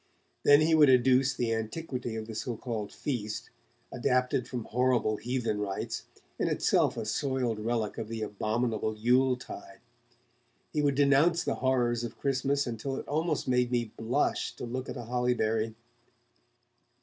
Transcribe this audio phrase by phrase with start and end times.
[0.41, 3.51] Then he would adduce the antiquity of the so called feast,
[3.91, 6.05] adapted from horrible heathen rites,
[6.39, 9.77] and itself a soiled relic of the abominable Yule Tide.
[10.73, 14.89] He would denounce the horrors of Christmas until it almost made me blush to look
[14.89, 15.75] at a holly berry.